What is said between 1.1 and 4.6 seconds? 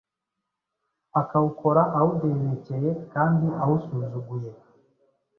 akawukora awudebekeye kandi awusuzuguye,